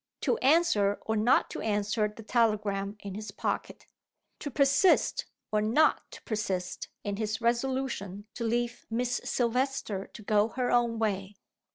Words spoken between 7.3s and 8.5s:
resolution to